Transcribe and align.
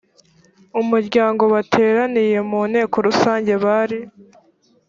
umuryango 0.81 1.43
bateraniye 1.53 2.37
mu 2.49 2.61
nteko 2.71 2.95
rusange 3.07 3.53
bari 3.63 3.99